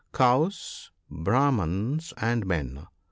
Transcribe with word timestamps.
(150 0.13 0.17
Cows, 0.49 0.89
Brahmans, 1.11 2.11
and 2.17 2.43
men. 2.47 2.87